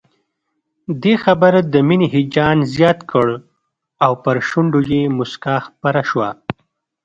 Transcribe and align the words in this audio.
دې 1.03 1.13
خبر 1.23 1.53
د 1.73 1.75
مينې 1.87 2.07
هيجان 2.15 2.57
زيات 2.75 2.99
کړ 3.11 3.27
او 4.05 4.11
پر 4.23 4.37
شونډو 4.49 4.79
يې 4.91 5.01
مسکا 5.17 5.55
خپره 5.67 6.01
شوه 6.09 6.29